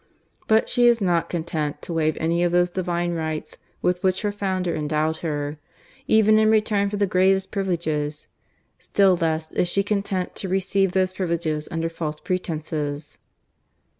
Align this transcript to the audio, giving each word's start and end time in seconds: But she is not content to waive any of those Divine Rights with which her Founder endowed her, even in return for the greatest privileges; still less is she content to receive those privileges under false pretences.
But 0.47 0.67
she 0.67 0.87
is 0.87 0.99
not 0.99 1.29
content 1.29 1.83
to 1.83 1.93
waive 1.93 2.17
any 2.19 2.41
of 2.41 2.51
those 2.51 2.71
Divine 2.71 3.13
Rights 3.13 3.57
with 3.83 4.01
which 4.01 4.23
her 4.23 4.31
Founder 4.31 4.73
endowed 4.75 5.17
her, 5.17 5.59
even 6.07 6.39
in 6.39 6.49
return 6.49 6.89
for 6.89 6.97
the 6.97 7.05
greatest 7.05 7.51
privileges; 7.51 8.27
still 8.79 9.15
less 9.15 9.51
is 9.51 9.67
she 9.67 9.83
content 9.83 10.33
to 10.37 10.49
receive 10.49 10.93
those 10.93 11.13
privileges 11.13 11.67
under 11.69 11.87
false 11.87 12.19
pretences. 12.19 13.19